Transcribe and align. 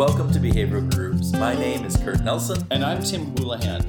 Welcome 0.00 0.32
to 0.32 0.38
Behavioral 0.38 0.90
Grooves. 0.90 1.34
My 1.34 1.54
name 1.54 1.84
is 1.84 1.94
Kurt 1.96 2.22
Nelson. 2.22 2.66
And 2.70 2.82
I'm 2.82 3.02
Tim 3.02 3.36
Houlihan. 3.36 3.82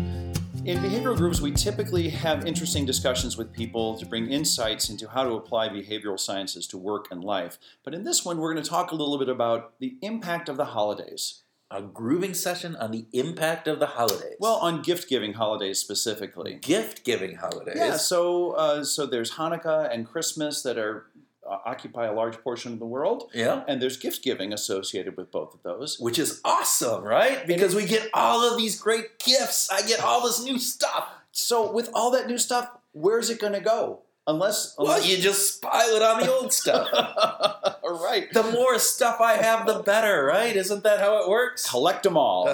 In 0.66 0.80
Behavioral 0.80 1.16
Grooves, 1.16 1.42
we 1.42 1.52
typically 1.52 2.10
have 2.10 2.46
interesting 2.46 2.86
discussions 2.86 3.38
with 3.38 3.54
people 3.54 3.98
to 3.98 4.06
bring 4.06 4.30
insights 4.30 4.90
into 4.90 5.08
how 5.08 5.24
to 5.24 5.36
apply 5.36 5.70
behavioral 5.70 6.20
sciences 6.20 6.68
to 6.68 6.78
work 6.78 7.08
and 7.12 7.24
life. 7.24 7.58
But 7.86 7.94
in 7.94 8.04
this 8.04 8.26
one, 8.26 8.40
we're 8.40 8.52
going 8.52 8.62
to 8.62 8.70
talk 8.70 8.92
a 8.92 8.96
little 8.96 9.18
bit 9.18 9.30
about 9.30 9.80
the 9.80 9.96
impact 10.02 10.50
of 10.50 10.58
the 10.58 10.66
holidays. 10.66 11.44
A 11.74 11.82
grooving 11.82 12.34
session 12.34 12.76
on 12.76 12.92
the 12.92 13.06
impact 13.14 13.66
of 13.68 13.80
the 13.80 13.86
holidays. 13.86 14.36
Well, 14.40 14.56
on 14.56 14.82
gift 14.82 15.08
giving 15.08 15.34
holidays 15.34 15.80
specifically. 15.80 16.56
gift 16.62 17.06
giving 17.06 17.36
holidays. 17.38 17.76
Yeah, 17.78 17.96
so 17.96 18.52
uh, 18.52 18.84
so 18.84 19.06
there's 19.06 19.32
Hanukkah 19.32 19.90
and 19.94 20.06
Christmas 20.06 20.64
that 20.64 20.78
are 20.78 21.06
uh, 21.50 21.58
occupy 21.66 22.08
a 22.08 22.14
large 22.14 22.38
portion 22.40 22.74
of 22.74 22.80
the 22.80 22.86
world, 22.86 23.30
Yeah. 23.34 23.64
and 23.70 23.82
there's 23.82 23.96
gift 23.98 24.22
giving 24.24 24.52
associated 24.54 25.16
with 25.18 25.32
both 25.32 25.54
of 25.54 25.64
those. 25.64 25.98
Which 26.00 26.20
is 26.20 26.42
awesome, 26.44 27.04
right? 27.04 27.48
Because 27.48 27.74
we 27.74 27.86
get 27.86 28.10
all 28.14 28.44
of 28.50 28.58
these 28.58 28.80
great 28.80 29.18
gifts. 29.20 29.70
I 29.72 29.82
get 29.82 30.02
all 30.02 30.22
this 30.24 30.44
new 30.44 30.60
stuff. 30.60 31.08
So 31.32 31.72
with 31.72 31.90
all 31.94 32.12
that 32.12 32.28
new 32.28 32.38
stuff, 32.38 32.70
where's 32.92 33.30
it 33.30 33.40
going 33.40 33.54
to 33.54 33.62
go? 33.62 34.02
Unless, 34.28 34.76
Well, 34.78 35.04
you 35.04 35.18
just 35.18 35.62
pile 35.62 35.96
it 35.96 36.02
on 36.02 36.22
the 36.22 36.32
old 36.32 36.54
stuff. 36.54 36.88
all 37.84 38.00
right, 38.04 38.32
the 38.34 38.44
more 38.44 38.78
stuff 38.80 39.20
I 39.20 39.34
have, 39.34 39.66
the 39.66 39.80
better, 39.80 40.24
right? 40.26 40.56
Isn't 40.56 40.84
that 40.84 41.00
how 41.00 41.22
it 41.24 41.30
works? 41.30 41.70
collect 41.70 42.04
them 42.04 42.18
all. 42.18 42.54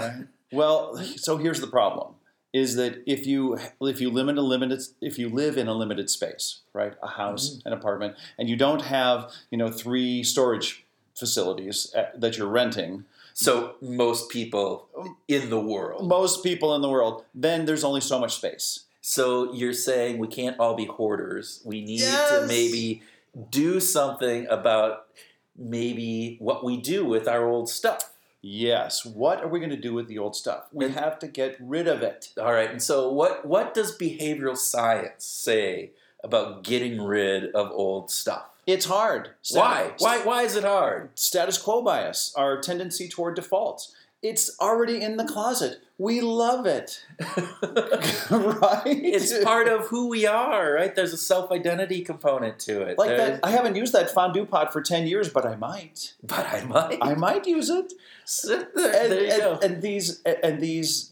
well, 0.52 0.96
so 1.18 1.38
here's 1.38 1.60
the 1.60 1.68
problem: 1.68 2.16
is 2.54 2.76
that 2.78 3.04
if 3.06 3.28
you 3.28 3.58
if 3.82 4.00
you 4.00 4.10
limit 4.10 4.38
a 4.38 4.42
limited 4.42 4.82
if 5.02 5.20
you 5.20 5.28
live 5.30 5.58
in 5.58 5.68
a 5.68 5.74
limited 5.74 6.10
space, 6.10 6.62
right, 6.74 6.94
a 7.04 7.08
house, 7.08 7.62
an 7.66 7.74
apartment, 7.74 8.16
and 8.40 8.48
you 8.50 8.56
don't 8.56 8.84
have 8.84 9.30
you 9.52 9.58
know 9.58 9.70
three 9.70 10.24
storage 10.24 10.86
facilities 11.16 11.94
uh, 11.96 12.06
that 12.16 12.38
you're 12.38 12.48
renting, 12.48 13.04
So 13.34 13.76
most 13.82 14.30
people 14.30 14.88
in 15.28 15.50
the 15.50 15.60
world. 15.60 16.08
most 16.08 16.44
people 16.44 16.74
in 16.76 16.82
the 16.82 16.90
world, 16.90 17.26
then 17.36 17.66
there's 17.66 17.84
only 17.84 18.02
so 18.02 18.20
much 18.20 18.36
space. 18.36 18.86
So 19.02 19.54
you're 19.54 19.74
saying 19.74 20.18
we 20.18 20.28
can't 20.28 20.60
all 20.60 20.76
be 20.76 20.86
hoarders. 20.86 21.62
We 21.64 21.84
need 21.84 22.02
to 22.02 22.46
maybe 22.48 23.04
do 23.50 23.80
something 23.80 24.48
about 24.48 25.08
maybe 25.58 26.38
what 26.40 26.64
we 26.64 26.78
do 26.78 27.06
with 27.06 27.28
our 27.28 27.48
old 27.48 27.70
stuff. 27.70 28.12
Yes. 28.42 29.06
What 29.06 29.44
are 29.44 29.48
we 29.48 29.60
going 29.60 29.72
to 29.72 29.78
do 29.78 29.94
with 29.94 30.08
the 30.08 30.18
old 30.18 30.36
stuff? 30.36 30.68
We 30.72 30.90
have 30.92 31.20
to 31.20 31.28
get 31.28 31.58
rid 31.60 31.88
of 31.88 32.02
it. 32.02 32.30
All 32.40 32.54
right. 32.54 32.70
And 32.70 32.82
so 32.82 33.12
what 33.12 33.46
what 33.46 33.74
does 33.74 33.98
behavioral 33.98 34.58
science 34.58 35.26
say 35.26 35.92
about 36.24 36.64
getting 36.64 37.02
rid 37.02 37.52
of 37.54 37.72
old 37.72 38.12
stuff? 38.12 38.46
It's 38.66 38.86
hard. 38.86 39.32
Why? 39.52 39.94
Why 39.98 40.20
why 40.20 40.44
is 40.44 40.56
it 40.56 40.64
hard? 40.64 41.18
Status 41.18 41.58
quo 41.58 41.82
bias, 41.82 42.34
our 42.36 42.62
tendency 42.62 43.10
toward 43.10 43.36
defaults. 43.36 43.96
It's 44.24 44.58
already 44.60 45.02
in 45.02 45.18
the 45.18 45.26
closet. 45.26 45.80
We 46.00 46.22
love 46.22 46.66
it. 46.66 47.04
right? 48.30 48.84
it's 48.86 49.44
part 49.44 49.68
of 49.68 49.88
who 49.88 50.10
we 50.10 50.26
are, 50.28 50.74
right? 50.74 50.94
There's 50.94 51.14
a 51.14 51.18
self-identity 51.18 52.02
component 52.02 52.60
to 52.62 52.82
it. 52.82 52.98
like 52.98 53.10
There's- 53.10 53.40
that. 53.40 53.46
I 53.46 53.52
haven't 53.52 53.76
used 53.76 53.94
that 53.94 54.10
fondue 54.12 54.46
pot 54.46 54.72
for 54.74 54.82
10 54.82 55.08
years, 55.08 55.30
but 55.30 55.46
I 55.46 55.56
might. 55.56 56.14
But 56.24 56.46
I 56.48 56.64
might. 56.66 56.98
I 57.02 57.16
might 57.16 57.46
use 57.48 57.70
it. 57.70 57.94
there, 58.44 58.60
And, 58.76 59.12
there 59.12 59.24
you 59.24 59.32
and- 59.32 59.40
go. 59.42 59.60
and 59.64 59.82
these 59.82 60.22
and 60.24 60.60
these 60.62 61.12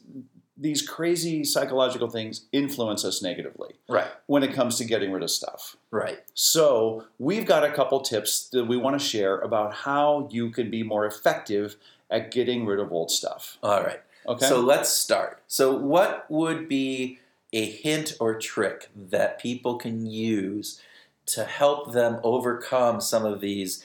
these 0.58 0.82
crazy 0.88 1.44
psychological 1.44 2.10
things 2.10 2.46
influence 2.54 3.04
us 3.04 3.22
negatively 3.22 3.74
right. 3.90 4.08
when 4.28 4.42
it 4.42 4.54
comes 4.54 4.78
to 4.78 4.86
getting 4.86 5.12
rid 5.12 5.22
of 5.22 5.30
stuff. 5.30 5.76
Right. 5.92 6.20
So, 6.34 7.04
we've 7.20 7.46
got 7.46 7.66
a 7.66 7.72
couple 7.74 8.00
tips 8.00 8.48
that 8.54 8.64
we 8.64 8.78
want 8.78 8.98
to 8.98 9.06
share 9.06 9.38
about 9.40 9.74
how 9.74 10.30
you 10.32 10.52
can 10.52 10.72
be 10.72 10.82
more 10.82 11.06
effective 11.06 11.76
at 12.16 12.32
getting 12.32 12.66
rid 12.66 12.80
of 12.80 12.92
old 12.92 13.12
stuff. 13.12 13.58
All 13.62 13.84
right. 13.84 14.02
Okay? 14.28 14.46
So 14.48 14.60
let's 14.60 14.90
start. 14.90 15.44
So, 15.48 15.76
what 15.76 16.26
would 16.30 16.68
be 16.68 17.20
a 17.54 17.66
hint 17.66 18.14
or 18.20 18.40
trick 18.40 18.90
that 18.96 19.40
people 19.40 19.78
can 19.78 20.06
use 20.06 20.82
to 21.28 21.44
help 21.44 21.94
them 21.94 22.20
overcome 22.24 23.02
some 23.02 23.26
of 23.26 23.42
these 23.42 23.84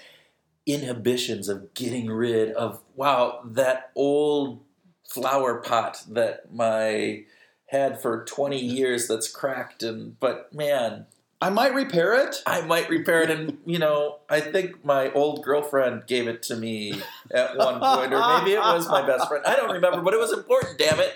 inhibitions 0.67 1.49
of 1.49 1.73
getting 1.75 2.11
rid 2.11 2.53
of, 2.53 2.81
wow, 2.95 3.41
that 3.45 3.91
old 3.97 4.61
flower 5.09 5.57
pot 5.57 6.03
that 6.09 6.53
my 6.53 7.25
had 7.67 8.01
for 8.01 8.25
20 8.25 8.59
years 8.59 9.09
that's 9.09 9.29
cracked 9.29 9.83
and 9.83 10.19
but 10.21 10.53
man 10.53 11.07
I 11.43 11.49
might 11.51 11.75
repair 11.75 12.15
it. 12.15 12.37
i 12.47 12.61
might 12.61 12.89
repair 12.91 13.23
it 13.23 13.31
and 13.31 13.59
you 13.65 13.79
know 13.79 14.19
i 14.29 14.41
think 14.41 14.85
my 14.85 15.11
old 15.13 15.43
girlfriend 15.43 16.07
gave 16.07 16.29
it 16.29 16.43
to 16.45 16.57
me 16.57 17.01
at 17.31 17.57
one 17.57 17.81
point 17.81 18.13
or 18.13 18.21
maybe 18.39 18.53
it 18.53 18.61
was 18.61 18.87
my 18.89 19.07
best 19.07 19.27
friend 19.29 19.43
i 19.47 19.57
don't 19.57 19.73
remember 19.73 20.03
but 20.03 20.13
it 20.13 20.19
was 20.21 20.33
important 20.33 20.79
damn 20.79 21.01
it 21.01 21.15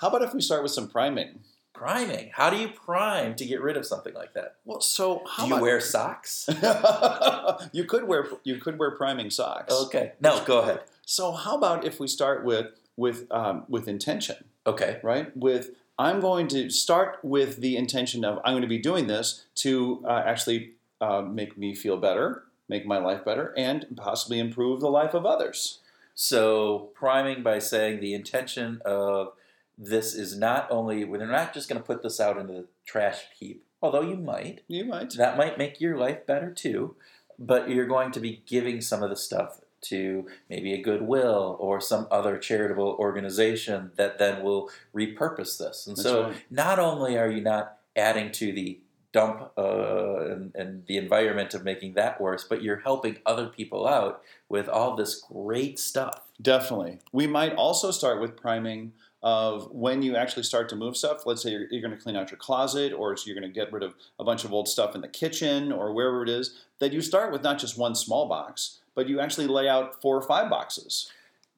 How 0.00 0.08
about 0.08 0.22
if 0.22 0.32
we 0.34 0.40
start 0.40 0.62
with 0.62 0.72
some 0.72 0.88
priming? 0.88 1.40
priming. 1.74 2.30
How 2.34 2.50
do 2.50 2.58
you 2.58 2.68
prime 2.68 3.34
to 3.36 3.44
get 3.46 3.62
rid 3.62 3.74
of 3.78 3.86
something 3.86 4.12
like 4.12 4.34
that? 4.34 4.56
Well, 4.66 4.82
so 4.82 5.22
how 5.26 5.44
do 5.44 5.48
you 5.48 5.54
about- 5.54 5.62
wear 5.62 5.80
socks? 5.80 6.46
you 7.72 7.84
could 7.84 8.04
wear 8.04 8.26
you 8.44 8.56
could 8.56 8.78
wear 8.78 8.90
priming 8.90 9.30
socks. 9.30 9.72
Okay. 9.86 10.12
No, 10.20 10.44
go 10.44 10.58
ahead. 10.60 10.80
So 11.06 11.32
how 11.32 11.56
about 11.56 11.84
if 11.86 11.98
we 11.98 12.06
start 12.06 12.44
with 12.44 12.66
with 12.96 13.26
um, 13.30 13.64
with 13.68 13.88
intention, 13.88 14.36
Okay. 14.66 15.00
right? 15.02 15.34
With 15.36 15.70
I'm 16.00 16.20
going 16.20 16.48
to 16.48 16.70
start 16.70 17.18
with 17.22 17.58
the 17.58 17.76
intention 17.76 18.24
of 18.24 18.38
I'm 18.42 18.54
going 18.54 18.62
to 18.62 18.68
be 18.68 18.78
doing 18.78 19.06
this 19.06 19.44
to 19.56 20.02
uh, 20.08 20.22
actually 20.24 20.70
uh, 20.98 21.20
make 21.20 21.58
me 21.58 21.74
feel 21.74 21.98
better, 21.98 22.44
make 22.70 22.86
my 22.86 22.96
life 22.96 23.22
better, 23.22 23.52
and 23.54 23.86
possibly 23.98 24.38
improve 24.38 24.80
the 24.80 24.88
life 24.88 25.12
of 25.12 25.26
others. 25.26 25.80
So 26.14 26.88
priming 26.94 27.42
by 27.42 27.58
saying 27.58 28.00
the 28.00 28.14
intention 28.14 28.80
of 28.82 29.32
this 29.76 30.14
is 30.14 30.38
not 30.38 30.68
only 30.70 31.04
we're 31.04 31.26
not 31.26 31.52
just 31.52 31.68
going 31.68 31.82
to 31.82 31.86
put 31.86 32.02
this 32.02 32.18
out 32.18 32.38
into 32.38 32.54
the 32.54 32.66
trash 32.86 33.24
heap, 33.38 33.62
although 33.82 34.00
you 34.00 34.16
might. 34.16 34.62
You 34.68 34.86
might. 34.86 35.10
That 35.18 35.36
might 35.36 35.58
make 35.58 35.82
your 35.82 35.98
life 35.98 36.24
better 36.24 36.50
too, 36.50 36.96
but 37.38 37.68
you're 37.68 37.84
going 37.84 38.10
to 38.12 38.20
be 38.20 38.42
giving 38.46 38.80
some 38.80 39.02
of 39.02 39.10
the 39.10 39.16
stuff 39.16 39.60
to 39.82 40.26
maybe 40.48 40.72
a 40.72 40.82
goodwill 40.82 41.56
or 41.58 41.80
some 41.80 42.06
other 42.10 42.38
charitable 42.38 42.96
organization 42.98 43.92
that 43.96 44.18
then 44.18 44.42
will 44.42 44.70
repurpose 44.94 45.58
this. 45.58 45.86
And 45.86 45.96
That's 45.96 46.02
so 46.02 46.24
right. 46.24 46.36
not 46.50 46.78
only 46.78 47.18
are 47.18 47.30
you 47.30 47.40
not 47.40 47.78
adding 47.96 48.30
to 48.32 48.52
the 48.52 48.78
dump 49.12 49.50
uh, 49.58 50.30
and, 50.30 50.54
and 50.54 50.86
the 50.86 50.96
environment 50.96 51.54
of 51.54 51.64
making 51.64 51.94
that 51.94 52.20
worse, 52.20 52.44
but 52.44 52.62
you're 52.62 52.80
helping 52.80 53.18
other 53.26 53.46
people 53.46 53.86
out 53.86 54.22
with 54.48 54.68
all 54.68 54.94
this 54.94 55.16
great 55.16 55.78
stuff. 55.78 56.28
Definitely. 56.40 57.00
We 57.12 57.26
might 57.26 57.54
also 57.54 57.90
start 57.90 58.20
with 58.20 58.36
priming 58.36 58.92
of 59.22 59.70
when 59.70 60.00
you 60.00 60.16
actually 60.16 60.44
start 60.44 60.68
to 60.70 60.76
move 60.76 60.96
stuff. 60.96 61.26
Let's 61.26 61.42
say 61.42 61.50
you're, 61.50 61.66
you're 61.70 61.82
going 61.82 61.96
to 61.96 62.02
clean 62.02 62.16
out 62.16 62.30
your 62.30 62.38
closet 62.38 62.92
or 62.92 63.14
you're 63.26 63.38
going 63.38 63.50
to 63.50 63.54
get 63.54 63.72
rid 63.72 63.82
of 63.82 63.94
a 64.18 64.24
bunch 64.24 64.44
of 64.44 64.52
old 64.52 64.68
stuff 64.68 64.94
in 64.94 65.00
the 65.00 65.08
kitchen 65.08 65.72
or 65.72 65.92
wherever 65.92 66.22
it 66.22 66.28
is, 66.28 66.64
that 66.78 66.92
you 66.92 67.02
start 67.02 67.32
with 67.32 67.42
not 67.42 67.58
just 67.58 67.76
one 67.76 67.94
small 67.94 68.28
box, 68.28 68.78
but 69.00 69.08
you 69.08 69.18
actually 69.18 69.46
lay 69.46 69.66
out 69.66 70.02
four 70.02 70.14
or 70.14 70.20
five 70.20 70.50
boxes. 70.50 71.10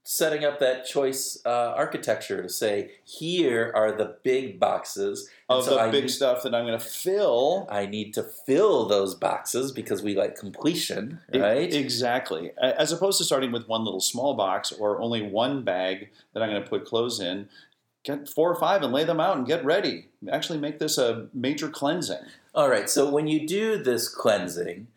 Setting 0.04 0.44
up 0.44 0.60
that 0.60 0.84
choice 0.86 1.40
uh, 1.44 1.74
architecture 1.76 2.40
to 2.40 2.48
say, 2.48 2.92
here 3.04 3.72
are 3.74 3.90
the 3.90 4.16
big 4.22 4.60
boxes. 4.60 5.28
and 5.48 5.58
Of 5.58 5.64
so 5.64 5.74
the 5.74 5.80
I 5.80 5.90
big 5.90 6.04
need- 6.04 6.10
stuff 6.10 6.44
that 6.44 6.54
I'm 6.54 6.66
going 6.66 6.78
to 6.78 6.84
fill. 6.84 7.66
I 7.68 7.86
need 7.86 8.14
to 8.14 8.22
fill 8.46 8.86
those 8.86 9.16
boxes 9.16 9.72
because 9.72 10.02
we 10.04 10.14
like 10.14 10.36
completion, 10.36 11.18
right? 11.34 11.72
Exactly. 11.74 12.52
As 12.60 12.92
opposed 12.92 13.18
to 13.18 13.24
starting 13.24 13.50
with 13.50 13.66
one 13.66 13.84
little 13.84 14.00
small 14.00 14.34
box 14.34 14.70
or 14.70 15.00
only 15.00 15.22
one 15.22 15.64
bag 15.64 16.10
that 16.32 16.42
I'm 16.44 16.50
going 16.50 16.62
to 16.62 16.68
put 16.68 16.84
clothes 16.84 17.18
in, 17.20 17.48
get 18.04 18.28
four 18.28 18.50
or 18.52 18.58
five 18.60 18.82
and 18.82 18.92
lay 18.92 19.02
them 19.04 19.18
out 19.20 19.36
and 19.36 19.46
get 19.46 19.64
ready. 19.64 20.06
Actually, 20.30 20.58
make 20.60 20.78
this 20.80 20.96
a 20.98 21.28
major 21.34 21.68
cleansing. 21.68 22.24
All 22.56 22.68
right. 22.68 22.88
So 22.88 23.08
when 23.08 23.26
you 23.28 23.46
do 23.46 23.80
this 23.82 24.08
cleansing, 24.08 24.88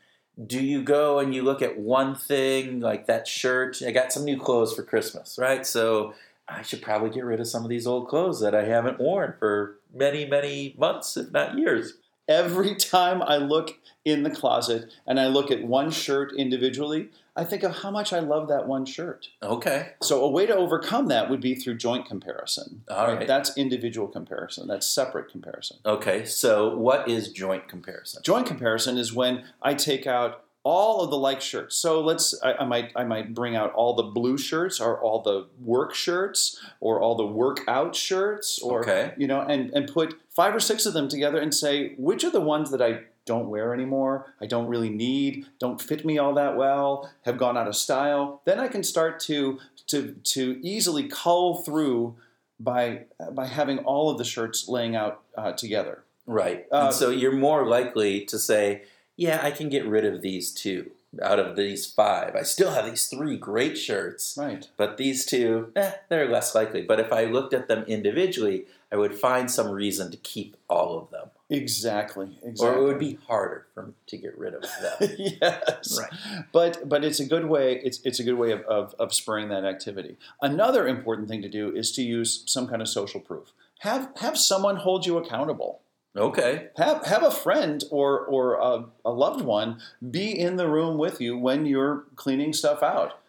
do 0.43 0.61
you 0.61 0.81
go 0.81 1.19
and 1.19 1.33
you 1.33 1.43
look 1.43 1.61
at 1.61 1.77
one 1.77 2.15
thing 2.15 2.81
like 2.81 3.05
that 3.07 3.27
shirt? 3.27 3.81
I 3.85 3.91
got 3.91 4.11
some 4.11 4.25
new 4.25 4.39
clothes 4.39 4.73
for 4.73 4.83
Christmas, 4.83 5.37
right? 5.39 5.65
So 5.65 6.13
I 6.47 6.61
should 6.61 6.81
probably 6.81 7.09
get 7.09 7.23
rid 7.23 7.39
of 7.39 7.47
some 7.47 7.63
of 7.63 7.69
these 7.69 7.87
old 7.87 8.07
clothes 8.07 8.41
that 8.41 8.53
I 8.53 8.65
haven't 8.65 8.99
worn 8.99 9.33
for 9.39 9.77
many, 9.93 10.25
many 10.25 10.75
months, 10.77 11.15
if 11.15 11.31
not 11.31 11.57
years. 11.57 11.93
Every 12.27 12.75
time 12.75 13.21
I 13.21 13.37
look 13.37 13.77
in 14.03 14.23
the 14.23 14.29
closet 14.29 14.91
and 15.07 15.19
I 15.19 15.27
look 15.27 15.51
at 15.51 15.63
one 15.63 15.89
shirt 15.91 16.33
individually, 16.35 17.09
I 17.37 17.43
think 17.43 17.63
of 17.63 17.77
how 17.79 17.91
much 17.91 18.13
I 18.13 18.19
love 18.19 18.47
that 18.47 18.65
one 18.67 18.85
shirt. 18.85 19.27
Okay. 19.43 19.89
So 20.01 20.23
a 20.23 20.29
way 20.29 20.45
to 20.45 20.55
overcome 20.55 21.07
that 21.07 21.29
would 21.29 21.41
be 21.41 21.53
through 21.55 21.75
joint 21.77 22.05
comparison. 22.05 22.83
All 22.89 23.13
right. 23.13 23.27
That's 23.27 23.57
individual 23.57 24.07
comparison. 24.07 24.67
That's 24.67 24.87
separate 24.87 25.29
comparison. 25.29 25.77
Okay. 25.85 26.23
So 26.25 26.75
what 26.77 27.09
is 27.09 27.29
joint 27.31 27.67
comparison? 27.67 28.21
Joint 28.23 28.47
comparison 28.47 28.97
is 28.97 29.13
when 29.13 29.43
I 29.61 29.73
take 29.73 30.07
out 30.07 30.43
all 30.63 31.03
of 31.03 31.11
the 31.11 31.17
like 31.17 31.41
shirts. 31.41 31.75
So 31.75 32.01
let's 32.01 32.33
I, 32.41 32.53
I 32.53 32.65
might 32.65 32.91
I 32.95 33.03
might 33.03 33.35
bring 33.35 33.55
out 33.55 33.71
all 33.73 33.93
the 33.95 34.03
blue 34.03 34.35
shirts 34.37 34.79
or 34.79 34.99
all 34.99 35.21
the 35.21 35.45
work 35.59 35.93
shirts 35.93 36.59
or 36.79 36.99
all 36.99 37.15
the 37.15 37.25
workout 37.27 37.95
shirts 37.95 38.59
or 38.63 38.79
Okay. 38.81 39.13
you 39.15 39.27
know 39.27 39.41
and 39.41 39.69
and 39.75 39.87
put 39.93 40.15
five 40.35 40.55
or 40.55 40.59
six 40.59 40.87
of 40.87 40.93
them 40.93 41.07
together 41.07 41.37
and 41.37 41.53
say 41.53 41.93
which 41.97 42.23
are 42.23 42.31
the 42.31 42.41
ones 42.41 42.71
that 42.71 42.81
I 42.81 43.01
don't 43.25 43.49
wear 43.49 43.73
anymore, 43.73 44.33
I 44.39 44.45
don't 44.45 44.67
really 44.67 44.89
need, 44.89 45.45
don't 45.59 45.81
fit 45.81 46.05
me 46.05 46.17
all 46.17 46.33
that 46.35 46.55
well, 46.55 47.11
have 47.23 47.37
gone 47.37 47.57
out 47.57 47.67
of 47.67 47.75
style, 47.75 48.41
then 48.45 48.59
I 48.59 48.67
can 48.67 48.83
start 48.83 49.19
to 49.21 49.59
to 49.87 50.13
to 50.23 50.59
easily 50.63 51.07
cull 51.07 51.63
through 51.63 52.15
by 52.59 53.05
by 53.31 53.47
having 53.47 53.79
all 53.79 54.09
of 54.09 54.17
the 54.17 54.23
shirts 54.23 54.67
laying 54.67 54.95
out 54.95 55.21
uh, 55.37 55.51
together. 55.51 56.03
Right. 56.27 56.65
Uh, 56.71 56.85
and 56.85 56.93
so 56.93 57.09
you're 57.09 57.31
more 57.31 57.67
likely 57.67 58.25
to 58.25 58.39
say, 58.39 58.83
yeah, 59.15 59.39
I 59.43 59.51
can 59.51 59.69
get 59.69 59.85
rid 59.85 60.05
of 60.05 60.21
these 60.21 60.51
two 60.51 60.91
out 61.21 61.39
of 61.39 61.55
these 61.55 61.85
five. 61.85 62.35
I 62.35 62.43
still 62.43 62.71
have 62.71 62.85
these 62.85 63.07
three 63.07 63.37
great 63.37 63.77
shirts, 63.77 64.37
Right. 64.37 64.67
but 64.77 64.97
these 64.97 65.25
two, 65.25 65.71
eh, 65.75 65.91
they're 66.09 66.29
less 66.29 66.53
likely. 66.55 66.81
But 66.81 66.99
if 66.99 67.11
I 67.13 67.25
looked 67.25 67.53
at 67.53 67.67
them 67.67 67.83
individually, 67.87 68.65
I 68.91 68.97
would 68.97 69.15
find 69.15 69.49
some 69.49 69.69
reason 69.71 70.11
to 70.11 70.17
keep 70.17 70.55
all 70.69 70.97
of 70.97 71.09
them. 71.11 71.29
Exactly. 71.49 72.37
Exactly. 72.43 72.67
Or 72.67 72.77
it 72.81 72.83
would 72.85 72.99
be 72.99 73.19
harder 73.27 73.65
for 73.73 73.83
me 73.87 73.93
to 74.07 74.17
get 74.17 74.37
rid 74.37 74.53
of 74.55 74.61
them. 74.61 75.09
yes. 75.41 75.99
Right. 75.99 76.45
But 76.51 76.87
but 76.89 77.03
it's 77.03 77.19
a 77.19 77.25
good 77.25 77.45
way. 77.45 77.79
It's 77.83 77.99
it's 78.03 78.19
a 78.19 78.23
good 78.23 78.35
way 78.35 78.51
of, 78.51 78.61
of 78.61 78.95
of 78.97 79.13
spurring 79.13 79.49
that 79.49 79.63
activity. 79.65 80.17
Another 80.41 80.87
important 80.87 81.27
thing 81.27 81.41
to 81.43 81.49
do 81.49 81.75
is 81.75 81.91
to 81.93 82.01
use 82.01 82.43
some 82.45 82.67
kind 82.67 82.81
of 82.81 82.87
social 82.87 83.19
proof. 83.19 83.51
Have 83.79 84.09
have 84.17 84.37
someone 84.37 84.77
hold 84.77 85.05
you 85.05 85.17
accountable. 85.17 85.81
Okay. 86.15 86.69
Have 86.77 87.05
have 87.05 87.23
a 87.23 87.31
friend 87.31 87.83
or 87.91 88.19
or 88.19 88.55
a, 88.55 88.85
a 89.03 89.11
loved 89.11 89.41
one 89.41 89.81
be 90.11 90.37
in 90.37 90.55
the 90.55 90.69
room 90.69 90.97
with 90.97 91.19
you 91.19 91.37
when 91.37 91.65
you're 91.65 92.05
cleaning 92.15 92.53
stuff 92.53 92.81
out. 92.81 93.19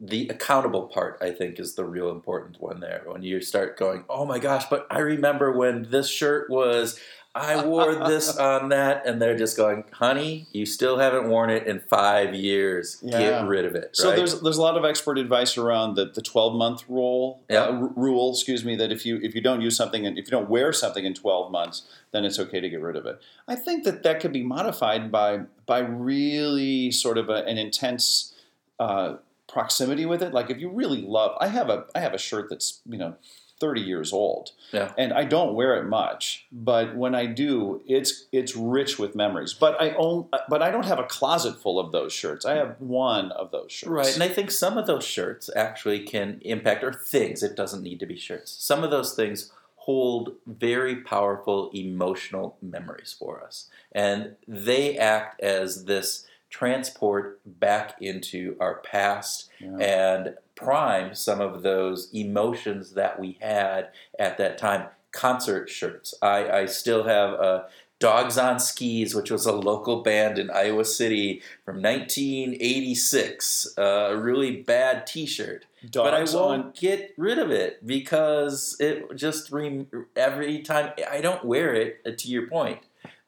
The 0.00 0.28
accountable 0.28 0.88
part, 0.88 1.18
I 1.20 1.30
think, 1.30 1.60
is 1.60 1.74
the 1.74 1.84
real 1.84 2.10
important 2.10 2.60
one 2.60 2.80
there. 2.80 3.02
When 3.06 3.22
you 3.22 3.40
start 3.40 3.78
going, 3.78 4.04
oh 4.08 4.24
my 4.24 4.38
gosh, 4.38 4.64
but 4.68 4.86
I 4.90 4.98
remember 4.98 5.52
when 5.52 5.90
this 5.90 6.08
shirt 6.08 6.50
was, 6.50 6.98
I 7.34 7.64
wore 7.64 7.94
this 7.94 8.36
on 8.38 8.68
that, 8.68 9.06
and 9.06 9.20
they're 9.20 9.36
just 9.36 9.56
going, 9.56 9.84
honey, 9.92 10.46
you 10.52 10.66
still 10.66 10.98
haven't 10.98 11.28
worn 11.28 11.50
it 11.50 11.66
in 11.66 11.80
five 11.80 12.34
years. 12.34 12.98
Yeah. 13.02 13.18
Get 13.18 13.46
rid 13.46 13.64
of 13.64 13.74
it. 13.74 13.96
So 13.96 14.08
right? 14.08 14.16
there's 14.16 14.40
there's 14.40 14.56
a 14.56 14.62
lot 14.62 14.76
of 14.76 14.84
expert 14.84 15.18
advice 15.18 15.58
around 15.58 15.96
the, 15.96 16.06
the 16.06 16.22
12 16.22 16.54
month 16.54 16.84
rule 16.88 17.42
Yeah. 17.48 17.64
uh, 17.64 17.72
r- 17.72 17.90
rule, 17.96 18.32
excuse 18.32 18.64
me, 18.64 18.76
that 18.76 18.92
if 18.92 19.04
you 19.04 19.18
if 19.22 19.34
you 19.34 19.40
don't 19.40 19.60
use 19.60 19.76
something 19.76 20.06
and 20.06 20.16
if 20.16 20.26
you 20.26 20.30
don't 20.30 20.48
wear 20.48 20.72
something 20.72 21.04
in 21.04 21.14
12 21.14 21.50
months, 21.50 21.82
then 22.12 22.24
it's 22.24 22.38
okay 22.38 22.60
to 22.60 22.68
get 22.68 22.80
rid 22.80 22.96
of 22.96 23.04
it. 23.06 23.20
I 23.48 23.56
think 23.56 23.84
that 23.84 24.04
that 24.04 24.20
could 24.20 24.32
be 24.32 24.44
modified 24.44 25.10
by 25.10 25.40
by 25.66 25.80
really 25.80 26.92
sort 26.92 27.18
of 27.18 27.28
a, 27.28 27.44
an 27.44 27.58
intense 27.58 28.32
uh, 28.78 29.16
proximity 29.48 30.06
with 30.06 30.22
it. 30.22 30.32
Like 30.32 30.50
if 30.50 30.58
you 30.58 30.70
really 30.70 31.02
love, 31.02 31.36
I 31.40 31.48
have 31.48 31.68
a 31.68 31.86
I 31.94 32.00
have 32.00 32.14
a 32.14 32.18
shirt 32.18 32.48
that's 32.48 32.80
you 32.86 32.98
know 32.98 33.16
30 33.64 33.80
years 33.80 34.12
old, 34.12 34.50
Yeah. 34.72 34.92
and 34.98 35.12
I 35.12 35.24
don't 35.24 35.54
wear 35.54 35.76
it 35.80 35.84
much, 35.86 36.46
but 36.52 36.94
when 36.94 37.14
I 37.14 37.24
do, 37.26 37.80
it's 37.86 38.26
it's 38.30 38.54
rich 38.54 38.98
with 38.98 39.14
memories. 39.14 39.54
But 39.54 39.80
I 39.80 39.94
own, 39.94 40.28
but 40.50 40.60
I 40.60 40.70
don't 40.70 40.84
have 40.84 40.98
a 40.98 41.04
closet 41.04 41.54
full 41.62 41.78
of 41.80 41.90
those 41.92 42.12
shirts. 42.12 42.44
I 42.44 42.54
have 42.56 42.76
one 42.80 43.32
of 43.32 43.50
those 43.52 43.72
shirts. 43.72 43.90
Right, 43.90 44.12
and 44.14 44.22
I 44.22 44.28
think 44.28 44.50
some 44.50 44.76
of 44.76 44.86
those 44.86 45.04
shirts 45.04 45.48
actually 45.56 46.00
can 46.00 46.40
impact, 46.42 46.84
or 46.84 46.92
things, 46.92 47.42
it 47.42 47.56
doesn't 47.56 47.82
need 47.82 48.00
to 48.00 48.06
be 48.06 48.16
shirts. 48.18 48.50
Some 48.52 48.84
of 48.84 48.90
those 48.90 49.14
things 49.14 49.50
hold 49.76 50.34
very 50.46 50.96
powerful 50.96 51.70
emotional 51.74 52.56
memories 52.60 53.14
for 53.18 53.42
us. 53.42 53.68
And 53.92 54.36
they 54.46 54.98
act 54.98 55.40
as 55.42 55.84
this 55.86 56.26
transport 56.50 57.40
back 57.46 57.96
into 58.00 58.56
our 58.60 58.76
past 58.76 59.48
Yeah. 59.58 59.76
and 59.78 60.34
prime 60.54 61.14
some 61.14 61.40
of 61.40 61.62
those 61.62 62.10
emotions 62.12 62.92
that 62.94 63.18
we 63.20 63.38
had 63.40 63.88
at 64.18 64.38
that 64.38 64.58
time. 64.58 64.88
Concert 65.12 65.68
shirts. 65.70 66.14
I, 66.22 66.48
I 66.50 66.66
still 66.66 67.04
have 67.04 67.30
a 67.34 67.66
Dogs 68.00 68.36
on 68.36 68.58
Skis, 68.58 69.14
which 69.14 69.30
was 69.30 69.46
a 69.46 69.52
local 69.52 70.02
band 70.02 70.38
in 70.38 70.50
Iowa 70.50 70.84
City 70.84 71.40
from 71.64 71.80
1986. 71.80 73.74
Uh, 73.78 73.82
a 74.10 74.16
really 74.16 74.56
bad 74.62 75.06
T-shirt, 75.06 75.64
but 76.04 76.12
I 76.14 76.24
won't 76.36 76.64
on 76.66 76.72
get 76.78 77.14
rid 77.16 77.38
of 77.38 77.50
it 77.50 77.86
because 77.86 78.76
it 78.80 79.14
just 79.16 79.50
rem- 79.52 79.86
every 80.16 80.60
time 80.62 80.92
I 81.10 81.20
don't 81.20 81.44
wear 81.44 81.72
it. 81.74 82.00
uh, 82.06 82.10
To 82.16 82.28
your 82.28 82.48
point, 82.48 82.80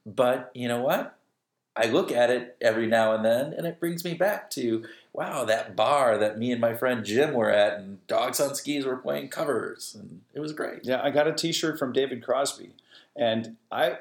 but 0.05 0.51
you 0.55 0.69
know 0.69 0.81
what? 0.83 1.17
I 1.79 1.87
look 1.87 2.11
at 2.11 2.31
it 2.31 2.57
every 2.61 2.87
now 2.87 3.13
and 3.15 3.25
then, 3.25 3.53
and 3.53 3.67
it 3.67 3.79
brings 3.79 4.03
me 4.05 4.15
back 4.15 4.51
to 4.53 4.85
wow, 5.17 5.47
that 5.47 5.75
bar 5.75 6.19
that 6.19 6.39
me 6.39 6.53
and 6.53 6.61
my 6.61 6.75
friend 6.75 7.05
Jim 7.05 7.33
were 7.33 7.51
at, 7.51 7.79
and 7.79 8.07
Dogs 8.07 8.39
on 8.39 8.55
Skis 8.55 8.85
were 8.85 8.99
playing 8.99 9.29
covers, 9.29 9.97
and 9.99 10.21
it 10.35 10.41
was 10.41 10.53
great. 10.53 10.81
Yeah, 10.85 11.01
I 11.03 11.11
got 11.11 11.27
a 11.27 11.33
T-shirt 11.33 11.79
from 11.79 11.93
David 11.93 12.23
Crosby, 12.23 12.73
and 13.17 13.57
I 13.73 13.99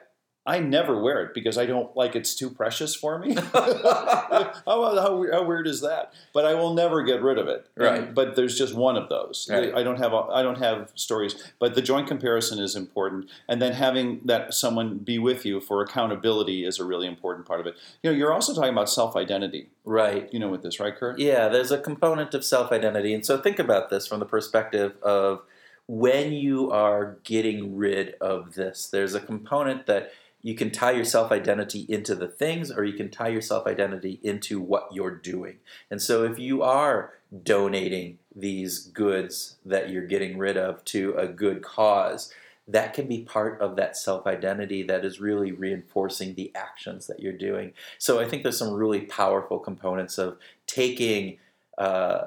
I 0.47 0.59
never 0.59 1.01
wear 1.01 1.23
it 1.23 1.33
because 1.33 1.57
I 1.57 1.65
don't 1.65 1.95
like 1.97 2.15
it's 2.15 2.35
too 2.35 2.49
precious 2.51 2.95
for 2.95 3.17
me. 3.17 3.33
how, 3.53 4.53
how, 4.65 5.17
weird- 5.17 5.33
how 5.33 5.43
weird 5.43 5.67
is 5.67 5.81
that? 5.81 6.13
But 6.33 6.45
I 6.45 6.53
will 6.53 6.73
never 6.73 7.03
get 7.03 7.21
rid 7.21 7.39
of 7.39 7.47
it. 7.47 7.67
Right. 7.75 8.03
And- 8.03 8.15
but 8.15 8.35
there's 8.35 8.57
just 8.57 8.75
one 8.75 8.95
of 8.95 9.09
those. 9.09 9.47
Right. 9.51 9.73
I 9.73 9.81
don't 9.83 9.97
have 9.97 10.13
a, 10.13 10.17
I 10.31 10.43
don't 10.43 10.59
have 10.59 10.91
stories. 10.95 11.51
But 11.59 11.73
the 11.75 11.81
joint 11.81 12.07
comparison 12.07 12.59
is 12.59 12.75
important, 12.75 13.29
and 13.47 13.61
then 13.61 13.73
having 13.73 14.21
that 14.25 14.53
someone 14.53 14.99
be 14.99 15.17
with 15.17 15.45
you 15.45 15.59
for 15.59 15.81
accountability 15.81 16.65
is 16.65 16.79
a 16.79 16.85
really 16.85 17.07
important 17.07 17.47
part 17.47 17.59
of 17.59 17.65
it. 17.65 17.75
You 18.03 18.11
know, 18.11 18.15
you're 18.15 18.33
also 18.33 18.53
talking 18.53 18.69
about 18.71 18.89
self 18.89 19.15
identity. 19.15 19.69
Right. 19.83 20.31
You 20.31 20.39
know, 20.39 20.49
with 20.49 20.61
this, 20.61 20.79
right, 20.79 20.95
Kurt? 20.95 21.19
Yeah, 21.19 21.47
there's 21.47 21.71
a 21.71 21.79
component 21.79 22.33
of 22.33 22.45
self 22.45 22.71
identity. 22.71 23.13
And 23.13 23.25
so 23.25 23.39
think 23.39 23.57
about 23.59 23.89
this 23.89 24.05
from 24.07 24.19
the 24.19 24.25
perspective 24.25 24.95
of 25.01 25.41
when 25.87 26.33
you 26.33 26.71
are 26.71 27.17
getting 27.23 27.75
rid 27.77 28.15
of 28.19 28.55
this, 28.55 28.87
there's 28.87 29.13
a 29.13 29.19
component 29.19 29.85
that 29.85 30.11
you 30.45 30.53
can 30.53 30.69
tie 30.69 30.91
your 30.91 31.05
self 31.05 31.31
identity 31.31 31.87
into 31.89 32.13
the 32.13 32.27
things 32.27 32.69
or 32.69 32.83
you 32.83 32.93
can 32.93 33.09
tie 33.09 33.29
your 33.29 33.41
self 33.41 33.65
identity 33.65 34.19
into 34.21 34.61
what 34.61 34.87
you're 34.91 35.15
doing. 35.15 35.57
And 35.89 35.99
so 35.99 36.23
if 36.23 36.37
you 36.37 36.61
are 36.61 37.13
donating 37.43 38.19
these 38.35 38.77
goods 38.77 39.55
that 39.65 39.89
you're 39.89 40.05
getting 40.05 40.37
rid 40.37 40.55
of 40.55 40.85
to 40.85 41.15
a 41.17 41.27
good 41.27 41.63
cause, 41.63 42.31
that 42.67 42.93
can 42.93 43.07
be 43.07 43.23
part 43.23 43.59
of 43.59 43.75
that 43.77 43.97
self 43.97 44.27
identity 44.27 44.83
that 44.83 45.03
is 45.03 45.19
really 45.19 45.51
reinforcing 45.51 46.35
the 46.35 46.51
actions 46.53 47.07
that 47.07 47.19
you're 47.19 47.33
doing. 47.33 47.73
So 47.97 48.19
I 48.19 48.29
think 48.29 48.43
there's 48.43 48.59
some 48.59 48.75
really 48.75 49.01
powerful 49.01 49.57
components 49.57 50.19
of 50.19 50.37
taking 50.67 51.39
uh, 51.79 52.21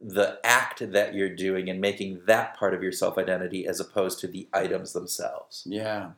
the 0.00 0.38
act 0.44 0.92
that 0.92 1.14
you're 1.14 1.34
doing 1.34 1.68
and 1.68 1.80
making 1.80 2.20
that 2.26 2.56
part 2.56 2.72
of 2.72 2.82
your 2.82 2.92
self 2.92 3.18
identity 3.18 3.66
as 3.66 3.80
opposed 3.80 4.20
to 4.20 4.28
the 4.28 4.48
items 4.52 4.92
themselves. 4.92 5.64
Yeah. 5.66 6.10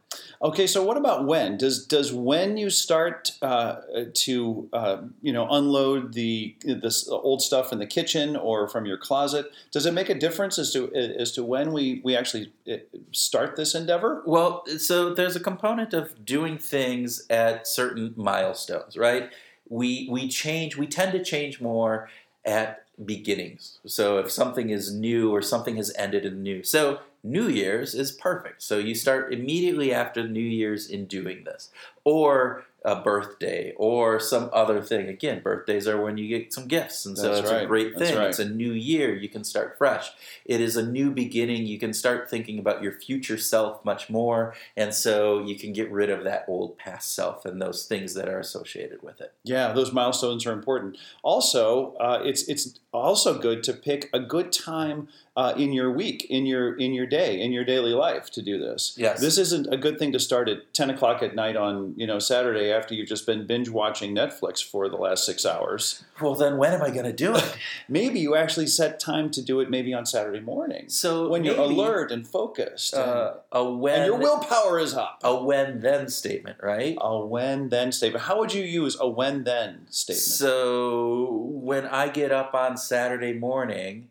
Okay. 0.42 0.66
So 0.66 0.84
what 0.84 0.96
about 0.96 1.26
when? 1.26 1.56
Does 1.56 1.86
does 1.86 2.12
when 2.12 2.56
you 2.56 2.68
start 2.68 3.32
uh, 3.40 3.76
to 4.12 4.68
uh, 4.72 5.02
you 5.22 5.32
know 5.32 5.48
unload 5.50 6.12
the 6.12 6.56
this 6.62 7.08
old 7.08 7.40
stuff 7.40 7.72
in 7.72 7.78
the 7.78 7.86
kitchen 7.86 8.36
or 8.36 8.68
from 8.68 8.84
your 8.84 8.98
closet? 8.98 9.46
Does 9.70 9.86
it 9.86 9.94
make 9.94 10.10
a 10.10 10.14
difference 10.14 10.58
as 10.58 10.72
to 10.74 10.92
as 10.94 11.32
to 11.32 11.44
when 11.44 11.72
we 11.72 12.02
we 12.04 12.14
actually 12.14 12.52
uh, 12.70 12.76
start 13.12 13.56
this 13.56 13.74
endeavor? 13.74 14.22
Well, 14.26 14.64
so 14.78 15.14
there's 15.14 15.36
a 15.36 15.40
component 15.40 15.94
of 15.94 16.24
doing 16.24 16.58
things 16.58 17.26
at 17.30 17.66
certain 17.66 18.12
milestones, 18.16 18.96
right? 18.96 19.30
We 19.68 20.06
we 20.10 20.28
change. 20.28 20.76
We 20.76 20.86
tend 20.86 21.12
to 21.12 21.24
change 21.24 21.60
more 21.62 22.10
at 22.44 22.84
beginnings. 23.04 23.78
So 23.86 24.18
if 24.18 24.30
something 24.30 24.70
is 24.70 24.94
new 24.94 25.34
or 25.34 25.42
something 25.42 25.76
has 25.76 25.92
ended 25.96 26.24
in 26.24 26.42
new, 26.42 26.62
so 26.62 27.00
New 27.22 27.48
Year's 27.48 27.94
is 27.94 28.12
perfect. 28.12 28.62
So 28.62 28.78
you 28.78 28.94
start 28.94 29.32
immediately 29.32 29.92
after 29.92 30.26
New 30.26 30.40
Year's 30.40 30.88
in 30.88 31.04
doing 31.04 31.44
this, 31.44 31.70
or 32.04 32.64
a 32.84 32.96
birthday, 32.96 33.72
or 33.76 34.18
some 34.18 34.48
other 34.52 34.80
thing. 34.80 35.08
Again, 35.08 35.40
birthdays 35.42 35.86
are 35.86 36.00
when 36.02 36.16
you 36.16 36.28
get 36.28 36.52
some 36.52 36.66
gifts, 36.66 37.04
and 37.04 37.16
so 37.16 37.28
That's 37.34 37.40
it's 37.40 37.50
a 37.50 37.66
great 37.66 37.96
thing. 37.98 38.16
right. 38.16 38.28
It's 38.28 38.38
a 38.38 38.48
new 38.48 38.72
year. 38.72 39.14
You 39.14 39.28
can 39.28 39.44
start 39.44 39.76
fresh. 39.76 40.10
It 40.44 40.60
is 40.60 40.76
a 40.76 40.86
new 40.86 41.10
beginning. 41.10 41.66
You 41.66 41.78
can 41.78 41.92
start 41.92 42.30
thinking 42.30 42.58
about 42.58 42.82
your 42.82 42.92
future 42.92 43.36
self 43.38 43.84
much 43.84 44.08
more, 44.08 44.54
and 44.76 44.94
so 44.94 45.44
you 45.44 45.56
can 45.56 45.72
get 45.72 45.90
rid 45.90 46.10
of 46.10 46.24
that 46.24 46.44
old 46.48 46.78
past 46.78 47.14
self 47.14 47.44
and 47.44 47.60
those 47.60 47.84
things 47.84 48.14
that 48.14 48.28
are 48.28 48.38
associated 48.38 49.02
with 49.02 49.20
it. 49.20 49.34
Yeah, 49.44 49.72
those 49.72 49.92
milestones 49.92 50.46
are 50.46 50.52
important. 50.52 50.96
Also, 51.22 51.94
uh, 51.94 52.20
it's 52.24 52.48
it's 52.48 52.78
also 52.92 53.38
good 53.38 53.62
to 53.64 53.72
pick 53.72 54.08
a 54.12 54.20
good 54.20 54.52
time 54.52 55.08
uh, 55.36 55.54
in 55.56 55.72
your 55.72 55.90
week, 55.90 56.26
in 56.28 56.46
your 56.46 56.76
in 56.76 56.92
your 56.92 57.06
day, 57.06 57.40
in 57.40 57.52
your 57.52 57.64
daily 57.64 57.92
life 57.92 58.30
to 58.30 58.42
do 58.42 58.58
this. 58.58 58.94
Yes. 58.96 59.20
This 59.20 59.38
isn't 59.38 59.72
a 59.72 59.76
good 59.76 59.98
thing 59.98 60.12
to 60.12 60.18
start 60.18 60.48
at 60.48 60.72
ten 60.74 60.90
o'clock 60.90 61.22
at 61.22 61.34
night 61.34 61.56
on 61.56 61.94
you 61.96 62.06
know 62.06 62.18
Saturday 62.18 62.69
after 62.70 62.94
you've 62.94 63.08
just 63.08 63.26
been 63.26 63.46
binge 63.46 63.68
watching 63.68 64.14
Netflix 64.14 64.62
for 64.62 64.88
the 64.88 64.96
last 64.96 65.24
six 65.24 65.44
hours. 65.44 66.04
Well, 66.20 66.34
then 66.34 66.56
when 66.56 66.72
am 66.72 66.82
I 66.82 66.90
going 66.90 67.04
to 67.04 67.12
do 67.12 67.34
it? 67.34 67.56
Maybe 67.88 68.20
you 68.20 68.36
actually 68.36 68.66
set 68.66 69.00
time 69.00 69.30
to 69.30 69.42
do 69.42 69.60
it 69.60 69.70
maybe 69.70 69.92
on 69.94 70.06
Saturday 70.06 70.40
morning 70.40 70.88
So 70.88 71.28
when 71.28 71.44
you're 71.44 71.58
alert 71.58 72.10
and 72.12 72.26
focused 72.26 72.94
and, 72.94 73.02
uh, 73.02 73.34
a 73.52 73.64
when 73.68 74.00
and 74.02 74.06
your 74.06 74.18
willpower 74.18 74.78
is 74.78 74.94
up. 74.94 75.20
a 75.22 75.42
when 75.42 75.80
then 75.80 76.08
statement, 76.08 76.58
right? 76.62 76.96
A 77.00 77.18
when 77.18 77.68
then 77.68 77.92
statement. 77.92 78.24
How 78.24 78.38
would 78.38 78.52
you 78.52 78.62
use 78.62 78.96
a 79.00 79.08
when 79.08 79.44
then 79.44 79.86
statement? 79.90 80.22
So 80.22 81.48
when 81.50 81.86
I 81.86 82.08
get 82.08 82.30
up 82.30 82.54
on 82.54 82.76
Saturday 82.76 83.32
morning, 83.32 84.08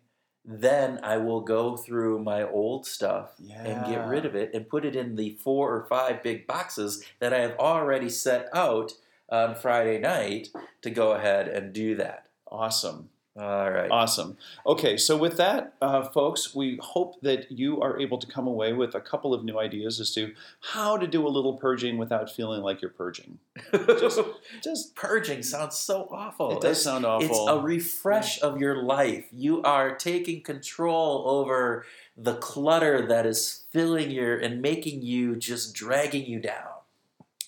then 0.52 1.00
I 1.04 1.18
will 1.18 1.42
go 1.42 1.78
through 1.78 2.24
my 2.24 2.42
old 2.42 2.88
stuff 2.88 3.36
and 3.64 3.86
get 3.86 4.08
rid 4.08 4.26
of 4.26 4.36
it 4.36 4.50
and 4.54 4.68
put 4.68 4.84
it 4.84 4.96
in 4.96 5.16
the 5.16 5.38
four 5.44 5.76
or 5.76 5.86
five 5.86 6.24
big 6.24 6.48
boxes 6.48 7.06
that 7.20 7.34
I 7.34 7.40
have 7.40 7.56
already 7.60 8.10
set 8.10 8.48
out 8.52 8.94
on 9.30 9.54
Friday 9.54 10.00
night 10.00 10.50
to 10.82 10.90
go 10.90 11.12
ahead 11.12 11.48
and 11.48 11.72
do 11.72 11.96
that. 11.98 12.26
Awesome. 12.52 13.10
All 13.38 13.72
right. 13.72 13.90
Awesome. 13.90 14.38
Okay, 14.66 14.98
so 14.98 15.16
with 15.16 15.38
that, 15.38 15.74
uh, 15.82 16.04
folks, 16.04 16.54
we 16.54 16.78
hope 16.82 17.22
that 17.22 17.50
you 17.52 17.80
are 17.82 17.98
able 17.98 18.18
to 18.18 18.28
come 18.28 18.48
away 18.48 18.74
with 18.74 18.96
a 18.96 19.00
couple 19.00 19.34
of 19.34 19.46
new 19.46 19.58
ideas 19.58 20.00
as 20.02 20.12
to 20.16 20.34
how 20.60 20.98
to 20.98 21.08
do 21.08 21.26
a 21.26 21.30
little 21.30 21.54
purging 21.54 21.98
without 21.98 22.30
feeling 22.30 22.62
like 22.64 22.82
you're 22.82 22.92
purging. 22.92 23.40
just, 23.72 24.20
Just 24.64 24.94
purging 24.96 25.42
sounds 25.44 25.78
so 25.78 26.10
awful. 26.12 26.52
it 26.52 26.56
does 26.62 26.80
It's- 26.80 26.84
sound 26.84 27.06
awful. 27.06 27.28
It's 27.30 27.40
a 27.50 27.60
refresh 27.62 28.42
of 28.42 28.60
your 28.60 28.84
life. 28.84 29.28
You 29.32 29.62
are 29.64 29.96
taking 29.96 30.42
control 30.42 31.24
over 31.28 31.86
the 32.18 32.36
clutter 32.36 33.08
that 33.08 33.26
is 33.26 33.66
filling 33.72 34.12
your 34.12 34.38
and 34.38 34.62
making 34.62 35.02
you 35.04 35.38
just 35.38 35.74
dragging 35.74 36.26
you 36.26 36.40
down. 36.42 36.66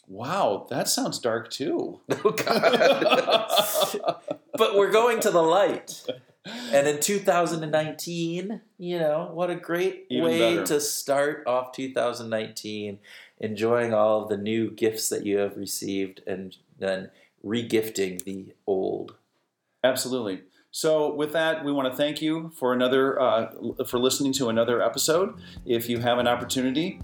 wow, 0.07 0.67
that 0.69 0.87
sounds 0.87 1.19
dark 1.19 1.49
too. 1.49 1.99
Oh 2.23 2.31
God. 2.31 4.15
but 4.57 4.75
we're 4.75 4.91
going 4.91 5.19
to 5.21 5.31
the 5.31 5.41
light. 5.41 6.03
And 6.45 6.87
in 6.87 6.99
2019, 6.99 8.61
you 8.79 8.99
know, 8.99 9.29
what 9.31 9.51
a 9.51 9.55
great 9.55 10.07
Even 10.09 10.25
way 10.25 10.55
better. 10.55 10.65
to 10.67 10.81
start 10.81 11.43
off 11.45 11.71
2019, 11.71 12.99
enjoying 13.39 13.93
all 13.93 14.23
of 14.23 14.29
the 14.29 14.37
new 14.37 14.71
gifts 14.71 15.09
that 15.09 15.25
you 15.25 15.37
have 15.37 15.55
received 15.55 16.21
and 16.25 16.57
then 16.79 17.11
regifting 17.45 18.23
the 18.23 18.53
old. 18.65 19.15
Absolutely. 19.83 20.41
So, 20.71 21.13
with 21.13 21.33
that, 21.33 21.65
we 21.65 21.71
want 21.71 21.91
to 21.91 21.97
thank 21.97 22.21
you 22.21 22.51
for 22.55 22.71
another 22.73 23.19
uh, 23.19 23.51
for 23.85 23.99
listening 23.99 24.31
to 24.33 24.47
another 24.47 24.81
episode. 24.81 25.35
If 25.65 25.89
you 25.89 25.99
have 25.99 26.17
an 26.17 26.27
opportunity, 26.27 27.01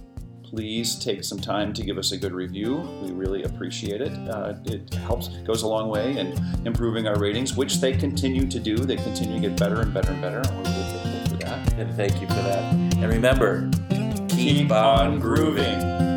please 0.50 0.96
take 0.96 1.24
some 1.24 1.40
time 1.40 1.74
to 1.74 1.84
give 1.84 1.98
us 1.98 2.12
a 2.14 2.18
good 2.18 2.32
review. 2.32 2.78
We 3.02 3.12
really 3.12 3.44
appreciate 3.44 4.02
it. 4.02 4.14
Uh, 4.30 4.56
it 4.66 4.94
helps, 4.94 5.28
goes 5.46 5.64
a 5.64 5.68
long 5.68 5.90
way 5.90 6.18
in 6.18 6.38
improving 6.66 7.08
our 7.08 7.20
ratings, 7.20 7.56
which 7.56 7.82
they 7.82 7.96
continue 7.96 8.48
to 8.48 8.60
do. 8.60 8.78
They 8.78 8.96
continue 8.96 9.42
to 9.42 9.50
get 9.50 9.60
better 9.60 9.82
and 9.82 9.94
better 9.94 10.12
and 10.12 10.22
better. 10.22 10.40
And 10.40 10.50
we're 10.58 10.72
really 10.72 11.02
grateful 11.04 11.38
for 11.38 11.44
that. 11.44 11.74
And 11.74 11.94
thank 11.96 12.22
you 12.22 12.28
for 12.28 12.34
that. 12.34 12.74
And 12.74 13.08
remember, 13.08 13.70
keep, 13.90 14.30
Keep 14.30 14.72
on 14.72 15.20
grooving. 15.20 16.17